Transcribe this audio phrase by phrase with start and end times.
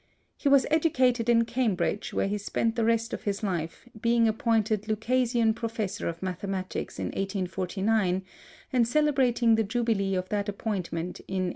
[0.35, 4.87] He was educated in Cambridge, where he spent the rest of his life, being appointed
[4.87, 8.23] Lucasian Professor of Mathematics in 1849,
[8.73, 11.49] and celebrating the jubilee of that appointment in 1899.